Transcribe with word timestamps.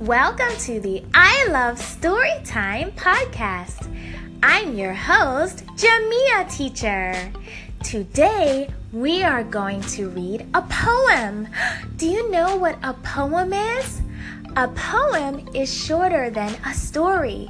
Welcome 0.00 0.56
to 0.60 0.78
the 0.78 1.02
I 1.12 1.48
Love 1.50 1.76
Storytime 1.76 2.92
podcast. 2.92 3.92
I'm 4.44 4.78
your 4.78 4.94
host, 4.94 5.66
Jamia 5.74 6.48
Teacher. 6.48 7.32
Today, 7.82 8.70
we 8.92 9.24
are 9.24 9.42
going 9.42 9.80
to 9.80 10.08
read 10.10 10.46
a 10.54 10.62
poem. 10.62 11.48
Do 11.96 12.06
you 12.06 12.30
know 12.30 12.54
what 12.54 12.78
a 12.84 12.92
poem 12.94 13.52
is? 13.52 14.00
A 14.54 14.68
poem 14.68 15.48
is 15.52 15.68
shorter 15.74 16.30
than 16.30 16.54
a 16.64 16.72
story 16.74 17.48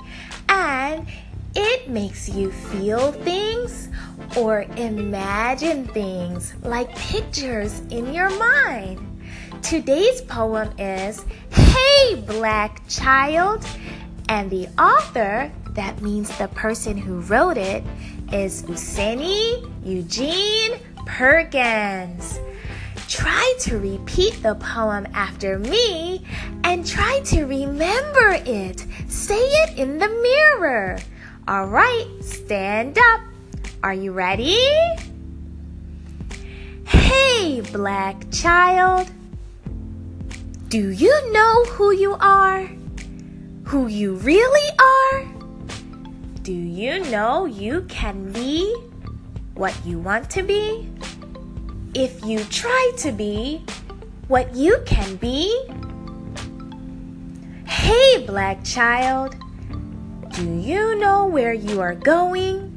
and 0.49 1.07
it 1.55 1.91
makes 1.91 2.31
you 2.31 2.51
feel 2.51 3.13
things 3.13 3.91
or 4.39 4.63
imagine 4.79 5.87
things 5.89 6.55
like 6.63 6.97
pictures 6.97 7.81
in 7.91 8.15
your 8.15 8.31
mind. 8.39 9.18
Today's 9.63 10.23
poem 10.23 10.71
is 10.79 11.25
Hey 11.51 12.15
Black 12.27 12.81
Child, 12.89 13.67
and 14.29 14.49
the 14.51 14.69
author, 14.79 15.51
that 15.71 16.01
means 16.01 16.37
the 16.39 16.49
person 16.49 16.97
who 16.97 17.21
wrote 17.21 17.59
it, 17.59 17.85
is 18.33 18.63
Useni 18.63 19.71
Eugene 19.85 20.79
Perkins. 21.07 22.41
Try 23.09 23.55
to 23.61 23.79
repeat 23.79 24.43
the 24.43 24.55
poem 24.55 25.07
after 25.13 25.59
me 25.59 26.25
and 26.65 26.87
try 26.87 27.21
to 27.27 27.45
remember 27.45 28.41
it. 28.47 28.87
Say 29.09 29.41
it 29.41 29.79
in 29.79 29.99
the 29.99 30.09
mirror. 30.09 30.99
All 31.47 31.67
right, 31.67 32.07
stand 32.21 32.97
up. 32.97 33.21
Are 33.83 33.95
you 33.95 34.13
ready? 34.13 34.59
Hey, 36.87 37.61
black 37.73 38.31
child. 38.31 39.11
Do 40.69 40.91
you 40.91 41.33
know 41.33 41.65
who 41.65 41.93
you 41.93 42.13
are? 42.21 42.69
Who 43.65 43.87
you 43.87 44.17
really 44.17 44.69
are? 44.79 45.25
Do 46.43 46.53
you 46.53 47.03
know 47.05 47.47
you 47.47 47.87
can 47.89 48.31
be 48.33 48.77
what 49.55 49.75
you 49.87 49.99
want 49.99 50.29
to 50.29 50.43
be? 50.43 50.93
If 51.95 52.23
you 52.23 52.45
try 52.51 52.93
to 52.99 53.13
be 53.13 53.65
what 54.27 54.55
you 54.55 54.83
can 54.85 55.17
be? 55.17 55.49
Hey, 57.65 58.27
black 58.27 58.63
child. 58.63 59.37
Do 60.33 60.45
you 60.61 60.97
know 60.97 61.25
where 61.25 61.55
you 61.55 61.81
are 61.81 61.95
going? 61.95 62.69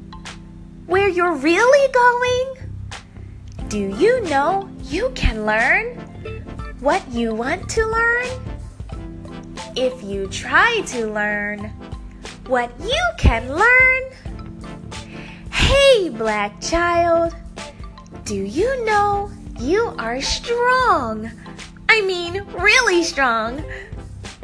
Where 0.85 1.09
you're 1.09 1.35
really 1.35 1.91
going? 1.91 3.67
Do 3.67 3.93
you 3.97 4.21
know 4.29 4.69
you 4.85 5.11
can 5.13 5.45
learn 5.45 5.97
what 6.81 7.01
you 7.11 7.33
want 7.33 7.69
to 7.69 7.85
learn? 7.85 8.27
If 9.77 10.03
you 10.03 10.27
try 10.27 10.81
to 10.87 11.07
learn 11.07 11.71
what 12.47 12.71
you 12.81 13.01
can 13.17 13.47
learn? 13.47 14.03
Hey, 15.51 16.09
black 16.09 16.59
child, 16.59 17.33
do 18.25 18.35
you 18.35 18.85
know 18.85 19.31
you 19.59 19.95
are 19.97 20.19
strong? 20.21 21.31
I 21.87 22.01
mean, 22.01 22.43
really 22.51 23.03
strong. 23.03 23.63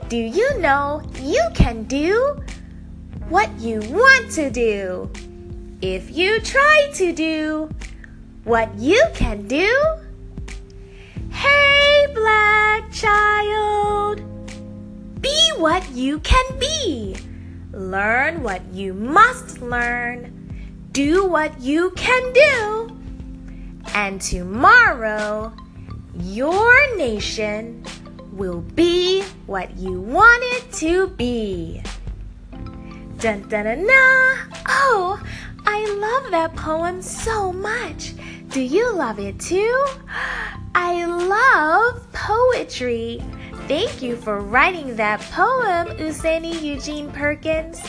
Do 0.07 0.17
you 0.17 0.57
know 0.59 1.01
you 1.19 1.43
can 1.53 1.83
do 1.83 2.41
what 3.29 3.51
you 3.59 3.81
want 3.89 4.31
to 4.31 4.49
do. 4.49 5.09
If 5.81 6.15
you 6.15 6.39
try 6.39 6.89
to 6.93 7.11
do 7.11 7.69
what 8.45 8.73
you 8.79 9.03
can 9.13 9.47
do, 9.47 9.69
hey, 11.29 11.86
black 12.13 12.91
child, 12.91 14.21
be 15.21 15.51
what 15.57 15.89
you 15.91 16.19
can 16.19 16.59
be. 16.59 17.15
Learn 17.71 18.43
what 18.43 18.61
you 18.73 18.93
must 18.93 19.61
learn. 19.61 20.33
Do 20.91 21.25
what 21.25 21.59
you 21.61 21.91
can 21.91 22.33
do. 22.33 22.97
And 23.93 24.21
tomorrow, 24.21 25.53
your 26.19 26.97
nation 26.97 27.83
will 28.31 28.61
be 28.61 29.23
what 29.45 29.77
you 29.77 30.01
want 30.01 30.43
it 30.55 30.71
to 30.73 31.07
be. 31.07 31.81
Dun 33.19 33.47
dun 33.49 33.65
dun 33.65 33.85
na! 33.87 34.37
Oh, 34.67 35.21
I 35.65 35.85
love 35.99 36.31
that 36.31 36.55
poem 36.55 37.01
so 37.01 37.51
much. 37.51 38.13
Do 38.49 38.61
you 38.61 38.93
love 38.93 39.19
it 39.19 39.39
too? 39.39 39.85
Poetry. 42.67 43.23
Thank 43.69 44.01
you 44.01 44.17
for 44.17 44.41
writing 44.41 44.97
that 44.97 45.21
poem, 45.31 45.87
Useni 45.99 46.61
Eugene 46.61 47.09
Perkins. 47.13 47.81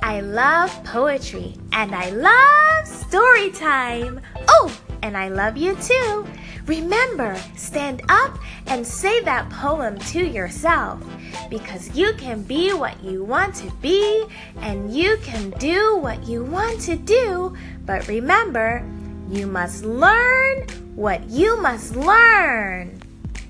I 0.00 0.22
love 0.22 0.72
poetry 0.84 1.54
and 1.72 1.94
I 1.94 2.08
love 2.08 2.86
story 2.86 3.50
time. 3.50 4.22
Oh, 4.48 4.74
and 5.02 5.18
I 5.18 5.28
love 5.28 5.58
you 5.58 5.76
too. 5.76 6.26
Remember, 6.64 7.36
stand 7.56 8.00
up 8.08 8.38
and 8.68 8.86
say 8.86 9.20
that 9.20 9.50
poem 9.50 9.98
to 9.98 10.26
yourself 10.26 11.04
because 11.50 11.94
you 11.94 12.14
can 12.14 12.42
be 12.42 12.72
what 12.72 12.98
you 13.04 13.22
want 13.22 13.54
to 13.56 13.70
be 13.82 14.24
and 14.62 14.96
you 14.96 15.18
can 15.18 15.50
do 15.58 15.98
what 15.98 16.26
you 16.26 16.42
want 16.42 16.80
to 16.80 16.96
do. 16.96 17.54
But 17.84 18.08
remember, 18.08 18.82
you 19.28 19.46
must 19.46 19.84
learn 19.84 20.66
what 20.94 21.28
you 21.28 21.60
must 21.60 21.94
learn. 21.96 23.02